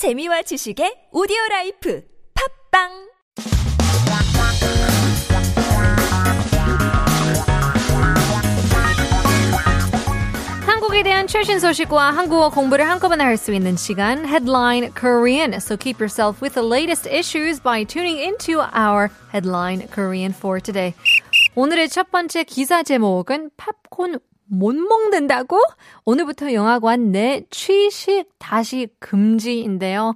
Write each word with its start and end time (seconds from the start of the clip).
재미와 0.00 0.40
지식의 0.40 1.12
오디오 1.12 1.36
라이프 1.50 2.02
팟빵 2.72 2.88
한국에 10.64 11.02
대한 11.02 11.26
최신 11.26 11.60
소식과 11.60 12.12
한국어 12.12 12.48
공부를 12.48 12.88
한꺼번에 12.88 13.24
할 13.24 13.36
수 13.36 13.52
있는 13.52 13.76
시간 13.76 14.24
Headline 14.24 14.94
Korean. 14.98 15.52
So 15.60 15.76
keep 15.76 16.00
yourself 16.00 16.40
with 16.40 16.54
the 16.54 16.66
latest 16.66 17.06
issues 17.06 17.60
by 17.60 17.84
tuning 17.84 18.16
into 18.16 18.62
our 18.72 19.10
Headline 19.30 19.86
Korean 19.88 20.32
for 20.32 20.62
today. 20.62 20.94
오늘의 21.54 21.90
첫 21.90 22.10
번째 22.10 22.44
기사 22.44 22.82
제목은 22.82 23.50
팝콘 23.58 24.18
못 24.50 24.74
먹는다고? 24.74 25.60
오늘부터 26.04 26.52
영화관 26.52 27.12
내 27.12 27.44
취식 27.50 28.26
다시 28.38 28.88
금지인데요. 28.98 30.14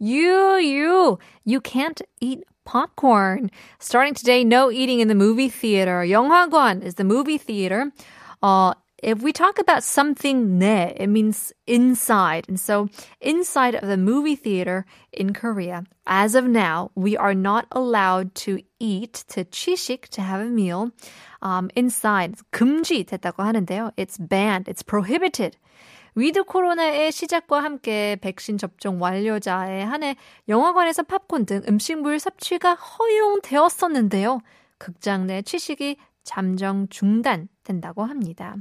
You, 0.00 0.58
you, 0.58 1.18
you 1.44 1.60
can't 1.60 2.02
eat 2.20 2.42
popcorn. 2.64 3.48
Starting 3.78 4.14
today, 4.14 4.44
no 4.44 4.70
eating 4.70 5.00
in 5.00 5.08
the 5.08 5.14
movie 5.14 5.48
theater. 5.48 6.04
영화관 6.04 6.82
is 6.82 6.96
the 6.96 7.04
movie 7.04 7.38
theater. 7.38 7.92
Uh, 8.42 8.74
if 9.01 9.21
we 9.23 9.33
talk 9.33 9.57
about 9.57 9.83
something 9.83 10.59
내, 10.59 10.93
it 10.95 11.07
means 11.07 11.51
inside. 11.65 12.45
And 12.47 12.59
so 12.59 12.87
inside 13.19 13.75
of 13.75 13.87
the 13.87 13.97
movie 13.97 14.35
theater 14.35 14.85
in 15.11 15.33
Korea, 15.33 15.83
as 16.05 16.35
of 16.35 16.45
now, 16.45 16.91
we 16.95 17.17
are 17.17 17.33
not 17.33 17.65
allowed 17.71 18.35
to 18.45 18.59
eat, 18.79 19.23
to 19.29 19.43
취식, 19.45 20.09
to 20.09 20.21
have 20.21 20.41
a 20.41 20.45
meal, 20.45 20.91
um, 21.41 21.69
inside. 21.75 22.35
금지됐다고 22.51 23.43
하는데요. 23.43 23.91
It's 23.97 24.17
banned. 24.17 24.67
It's 24.67 24.83
prohibited. 24.83 25.57
위드 26.13 26.43
코로나의 26.43 27.11
시작과 27.11 27.63
함께 27.63 28.17
백신 28.21 28.57
접종 28.57 29.01
완료자에 29.01 29.81
한해 29.81 30.17
영화관에서 30.49 31.03
팝콘 31.03 31.45
등 31.45 31.61
음식물 31.69 32.19
섭취가 32.19 32.73
허용되었었는데요. 32.73 34.41
극장 34.77 35.25
내 35.25 35.41
취식이 35.41 35.95
잠정 36.25 36.87
중단된다고 36.89 38.03
합니다. 38.03 38.55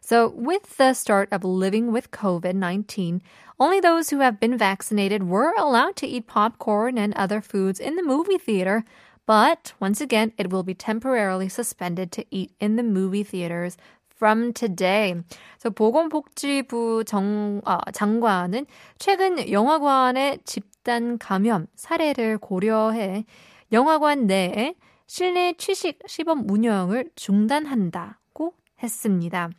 So, 0.00 0.28
with 0.28 0.76
the 0.78 0.94
start 0.94 1.28
of 1.32 1.44
living 1.44 1.92
with 1.92 2.10
COVID 2.10 2.54
19, 2.54 3.20
only 3.58 3.80
those 3.80 4.10
who 4.10 4.20
have 4.20 4.40
been 4.40 4.56
vaccinated 4.56 5.28
were 5.28 5.52
allowed 5.58 5.96
to 5.96 6.06
eat 6.06 6.26
popcorn 6.26 6.96
and 6.98 7.14
other 7.14 7.40
foods 7.40 7.78
in 7.78 7.96
the 7.96 8.02
movie 8.02 8.38
theater. 8.38 8.84
But 9.26 9.74
once 9.78 10.00
again, 10.00 10.32
it 10.38 10.50
will 10.50 10.62
be 10.62 10.74
temporarily 10.74 11.48
suspended 11.48 12.10
to 12.12 12.24
eat 12.30 12.52
in 12.58 12.76
the 12.76 12.82
movie 12.82 13.22
theaters 13.22 13.76
from 14.08 14.52
today. 14.52 15.14
So 15.58 15.70
보건복지부 15.70 17.04
정, 17.06 17.60
어, 17.64 17.78
장관은 17.92 18.66
최근 18.98 19.50
영화관의 19.50 20.40
집단 20.44 21.18
감염 21.18 21.66
사례를 21.76 22.38
고려해 22.38 23.24
영화관 23.72 24.26
내에 24.26 24.74
실내 25.07 25.53
취식 25.53 25.99
시범 26.07 26.49
운영을 26.49 27.11
중단한다고 27.15 28.53
했습니다. 28.81 29.49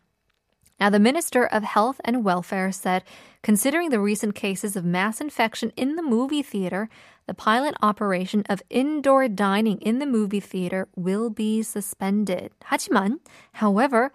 Now, 0.78 0.90
the 0.90 1.00
Minister 1.00 1.44
of 1.46 1.64
Health 1.64 2.00
and 2.04 2.22
Welfare 2.22 2.70
said, 2.70 3.02
considering 3.42 3.88
the 3.88 4.00
recent 4.00 4.34
cases 4.34 4.76
of 4.76 4.84
mass 4.84 5.22
infection 5.22 5.72
in 5.74 5.96
the 5.96 6.02
movie 6.02 6.42
theater, 6.42 6.90
the 7.26 7.32
pilot 7.32 7.74
operation 7.80 8.44
of 8.50 8.62
indoor 8.68 9.26
dining 9.26 9.78
in 9.80 10.00
the 10.00 10.06
movie 10.06 10.40
theater 10.40 10.88
will 10.94 11.30
be 11.30 11.62
suspended. 11.62 12.50
하지만, 12.60 13.20
however, 13.54 14.10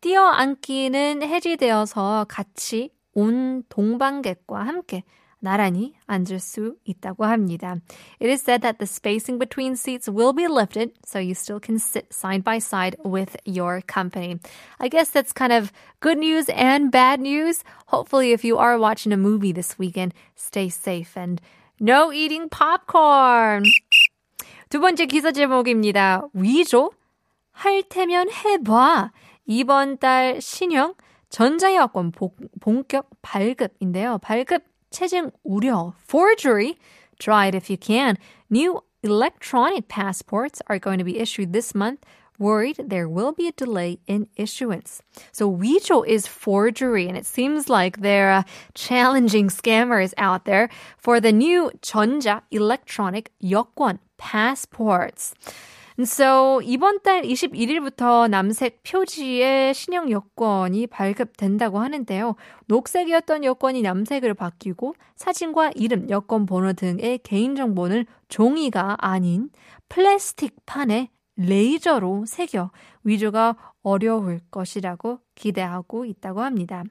뛰어앉기는 0.00 1.22
해지되어서 1.22 2.26
같이 2.28 2.90
온 3.14 3.62
동방객과 3.68 4.66
함께 4.66 5.04
나란히 5.41 5.93
앉을 6.07 6.39
수 6.39 6.75
있다고 6.83 7.25
합니다. 7.25 7.77
It 8.19 8.29
is 8.29 8.41
said 8.41 8.61
that 8.61 8.79
the 8.79 8.87
spacing 8.87 9.37
between 9.37 9.75
seats 9.75 10.09
will 10.09 10.33
be 10.33 10.47
lifted, 10.47 10.93
so 11.05 11.19
you 11.19 11.35
still 11.35 11.59
can 11.59 11.77
sit 11.77 12.11
side 12.11 12.43
by 12.43 12.57
side 12.57 12.97
with 13.05 13.37
your 13.45 13.81
company. 13.81 14.39
I 14.79 14.89
guess 14.89 15.09
that's 15.09 15.33
kind 15.33 15.53
of 15.53 15.71
good 15.99 16.17
news 16.17 16.49
and 16.49 16.91
bad 16.91 17.21
news. 17.21 17.63
Hopefully, 17.87 18.31
if 18.31 18.43
you 18.43 18.57
are 18.57 18.79
watching 18.79 19.13
a 19.13 19.17
movie 19.17 19.51
this 19.51 19.77
weekend, 19.77 20.13
stay 20.35 20.69
safe 20.69 21.15
and 21.15 21.39
no 21.79 22.11
eating 22.11 22.49
popcorn. 22.49 23.63
두 24.69 24.79
번째 24.81 25.05
기사 25.05 25.31
제목입니다. 25.31 26.27
위조? 26.33 26.91
할 27.51 27.83
테면 27.83 28.29
해봐. 28.31 29.11
이번 29.45 29.97
달 29.97 30.41
신형 30.41 30.95
전자여권 31.29 32.11
본격 32.59 33.09
발급인데요. 33.21 34.17
발급 34.19 34.63
체증 34.91 35.31
우려, 35.45 35.93
forgery, 35.97 36.77
try 37.19 37.47
it 37.47 37.55
if 37.55 37.69
you 37.69 37.77
can. 37.77 38.17
New 38.49 38.81
electronic 39.03 39.87
passports 39.87 40.61
are 40.67 40.79
going 40.79 40.97
to 40.97 41.03
be 41.03 41.19
issued 41.19 41.53
this 41.53 41.75
month. 41.75 42.03
Worried 42.39 42.77
there 42.85 43.09
will 43.09 43.31
be 43.31 43.47
a 43.47 43.51
delay 43.51 43.97
in 44.05 44.27
issuance. 44.35 45.01
So 45.31 45.49
위조 45.49 46.07
is 46.07 46.27
forgery, 46.27 47.07
and 47.07 47.17
it 47.17 47.25
seems 47.25 47.67
like 47.67 48.01
there 48.01 48.29
are 48.29 48.45
challenging 48.75 49.49
scammers 49.49 50.13
out 50.17 50.45
there 50.45 50.69
for 50.97 51.19
the 51.19 51.31
new 51.31 51.71
전자 51.81 52.43
electronic 52.51 53.31
여권 53.41 53.97
passports. 54.17 55.33
And 55.98 56.08
so 56.08 56.60
이번 56.62 57.02
달 57.02 57.22
21일부터 57.22 58.28
남색 58.28 58.82
표지의 58.82 59.74
신형 59.74 60.10
여권이 60.10 60.86
발급된다고 60.86 61.78
하는데요. 61.80 62.36
녹색이었던 62.66 63.44
여권이 63.44 63.82
남색으로 63.82 64.34
바뀌고 64.34 64.94
사진과 65.16 65.72
이름, 65.74 66.08
여권 66.10 66.46
번호 66.46 66.72
등의 66.72 67.20
개인 67.22 67.54
정보는 67.54 68.06
종이가 68.28 68.96
아닌 69.00 69.50
플라스틱 69.88 70.56
판에 70.64 71.10
레이저로 71.36 72.24
새겨 72.26 72.70
위조가 73.04 73.56
어려울 73.82 74.40
것이라고 74.50 75.20
기대하고 75.34 76.04
있다고 76.04 76.40
합니다. 76.40 76.84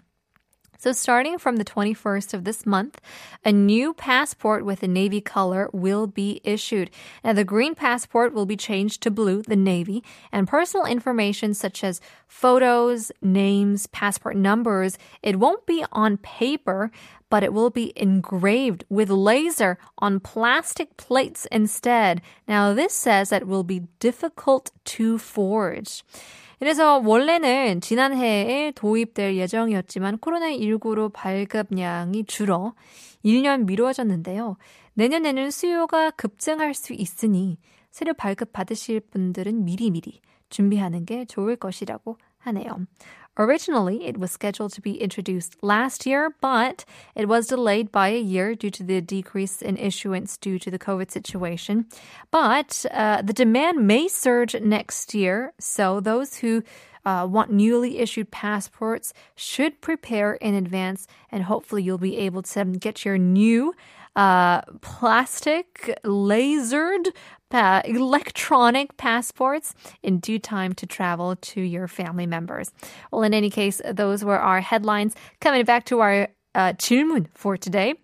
So 0.81 0.93
starting 0.93 1.37
from 1.37 1.57
the 1.57 1.63
21st 1.63 2.33
of 2.33 2.43
this 2.43 2.65
month, 2.65 2.99
a 3.45 3.51
new 3.51 3.93
passport 3.93 4.65
with 4.65 4.81
a 4.81 4.87
navy 4.87 5.21
color 5.21 5.69
will 5.71 6.07
be 6.07 6.41
issued. 6.43 6.89
Now 7.23 7.33
the 7.33 7.43
green 7.43 7.75
passport 7.75 8.33
will 8.33 8.47
be 8.47 8.57
changed 8.57 9.03
to 9.03 9.11
blue, 9.11 9.43
the 9.43 9.55
navy, 9.55 10.03
and 10.31 10.47
personal 10.47 10.87
information 10.87 11.53
such 11.53 11.83
as 11.83 12.01
photos, 12.27 13.11
names, 13.21 13.85
passport 13.85 14.35
numbers, 14.35 14.97
it 15.21 15.37
won't 15.37 15.67
be 15.67 15.85
on 15.91 16.17
paper, 16.17 16.89
but 17.29 17.43
it 17.43 17.53
will 17.53 17.69
be 17.69 17.93
engraved 17.95 18.83
with 18.89 19.11
laser 19.11 19.77
on 19.99 20.19
plastic 20.19 20.97
plates 20.97 21.45
instead. 21.51 22.23
Now 22.47 22.73
this 22.73 22.93
says 22.93 23.29
that 23.29 23.43
it 23.43 23.47
will 23.47 23.63
be 23.63 23.83
difficult 23.99 24.71
to 24.85 25.19
forge. 25.19 26.03
그래서 26.61 26.99
원래는 26.99 27.81
지난해에 27.81 28.71
도입될 28.75 29.35
예정이었지만 29.35 30.19
코로나19로 30.19 31.11
발급량이 31.11 32.25
줄어 32.25 32.75
1년 33.25 33.65
미뤄졌는데요. 33.65 34.57
내년에는 34.93 35.49
수요가 35.49 36.11
급증할 36.11 36.75
수 36.75 36.93
있으니 36.93 37.57
새로 37.89 38.13
발급 38.13 38.53
받으실 38.53 38.99
분들은 38.99 39.65
미리미리 39.65 40.21
준비하는 40.49 41.05
게 41.05 41.25
좋을 41.25 41.55
것이라고 41.55 42.19
하네요. 42.37 42.85
Originally, 43.37 44.05
it 44.05 44.17
was 44.17 44.31
scheduled 44.31 44.73
to 44.73 44.81
be 44.81 45.01
introduced 45.01 45.55
last 45.61 46.05
year, 46.05 46.35
but 46.41 46.83
it 47.15 47.27
was 47.29 47.47
delayed 47.47 47.91
by 47.91 48.09
a 48.09 48.19
year 48.19 48.55
due 48.55 48.69
to 48.69 48.83
the 48.83 48.99
decrease 48.99 49.61
in 49.61 49.77
issuance 49.77 50.35
due 50.35 50.59
to 50.59 50.69
the 50.69 50.79
COVID 50.79 51.09
situation. 51.09 51.85
But 52.29 52.85
uh, 52.91 53.21
the 53.21 53.33
demand 53.33 53.87
may 53.87 54.09
surge 54.09 54.53
next 54.59 55.13
year, 55.13 55.53
so 55.59 56.01
those 56.01 56.37
who 56.37 56.61
uh, 57.05 57.25
want 57.29 57.51
newly 57.51 57.99
issued 57.99 58.31
passports 58.31 59.13
should 59.35 59.81
prepare 59.81 60.33
in 60.33 60.53
advance, 60.53 61.07
and 61.31 61.43
hopefully, 61.43 61.83
you'll 61.83 61.97
be 61.97 62.17
able 62.17 62.41
to 62.43 62.65
get 62.65 63.05
your 63.05 63.17
new 63.17 63.73
uh, 64.15 64.61
plastic 64.81 65.95
lasered 66.03 67.07
uh, 67.51 67.81
electronic 67.85 68.95
passports 68.97 69.73
in 70.03 70.19
due 70.19 70.39
time 70.39 70.73
to 70.73 70.85
travel 70.85 71.35
to 71.35 71.61
your 71.61 71.87
family 71.87 72.25
members. 72.25 72.71
Well, 73.11 73.23
in 73.23 73.33
any 73.33 73.49
case, 73.49 73.81
those 73.91 74.23
were 74.23 74.39
our 74.39 74.61
headlines. 74.61 75.15
Coming 75.39 75.65
back 75.65 75.85
to 75.85 75.99
our 75.99 76.29
uh, 76.55 76.73
질문 76.73 77.27
for 77.33 77.57
today. 77.57 77.95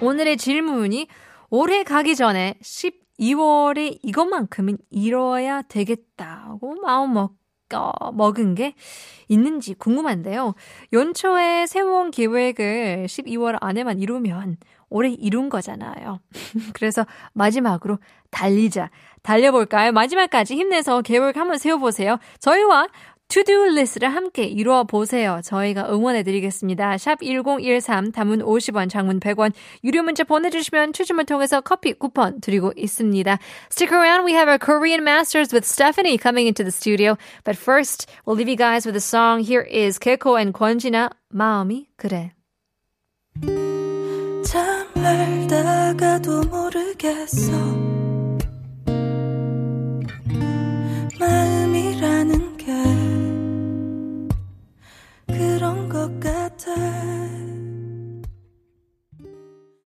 오늘의 0.00 0.36
질문이 0.36 1.08
올해 1.50 1.82
가기 1.82 2.14
전에 2.14 2.54
12월에 2.62 3.98
이것만큼은 4.02 4.78
이뤄야 4.90 5.62
되겠다고 5.62 6.76
마음 6.82 7.14
먹 7.14 7.38
어, 7.74 8.12
먹은 8.12 8.54
게 8.54 8.74
있는지 9.28 9.74
궁금한데요. 9.74 10.54
연초에 10.92 11.66
세워온 11.66 12.10
계획을 12.10 13.06
12월 13.06 13.58
안에만 13.60 13.98
이루면 13.98 14.56
올해 14.90 15.10
이룬 15.10 15.48
거잖아요. 15.48 16.20
그래서 16.72 17.06
마지막으로 17.32 17.98
달리자. 18.30 18.90
달려볼까요? 19.22 19.92
마지막까지 19.92 20.54
힘내서 20.54 21.02
계획 21.02 21.36
한번 21.36 21.58
세워보세요. 21.58 22.18
저희와 22.40 22.88
to-do 23.28 23.64
리스트를 23.74 24.08
함께 24.08 24.44
이루어 24.44 24.84
보세요. 24.84 25.40
저희가 25.44 25.92
응원해 25.92 26.22
드리겠습니다. 26.22 26.96
샵 26.96 27.18
1013 27.22 28.10
담은 28.10 28.38
50원, 28.38 28.88
장문 28.88 29.20
100원, 29.20 29.52
유료 29.84 30.02
문자 30.02 30.24
보내 30.24 30.48
주시면 30.48 30.94
추첨을 30.94 31.26
통해서 31.26 31.60
커피 31.60 31.92
쿠폰 31.92 32.40
드리고 32.40 32.72
있습니다. 32.74 33.38
Stick 33.70 33.94
around. 33.94 34.24
We 34.24 34.32
have 34.32 34.48
our 34.48 34.58
Korean 34.58 35.02
masters 35.02 35.52
with 35.52 35.66
Stephanie 35.68 36.16
coming 36.16 36.46
into 36.46 36.64
the 36.64 36.72
studio. 36.72 37.18
But 37.44 37.58
first, 37.58 38.06
we'll 38.24 38.36
leave 38.36 38.48
you 38.48 38.56
guys 38.56 38.86
with 38.86 38.96
a 38.96 39.04
song. 39.04 39.44
Here 39.44 39.60
is 39.60 39.98
Keiko 39.98 40.40
and 40.40 40.54
권진아, 40.54 41.10
마음이 41.28 41.88
그래. 41.98 42.32
참 44.98 45.06
알다가도 45.06 46.42
모르겠어 46.50 47.97